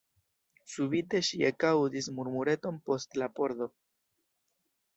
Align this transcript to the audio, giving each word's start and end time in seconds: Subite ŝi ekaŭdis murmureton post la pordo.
Subite 0.75 1.21
ŝi 1.27 1.39
ekaŭdis 1.49 2.09
murmureton 2.21 2.81
post 2.89 3.17
la 3.25 3.31
pordo. 3.39 3.71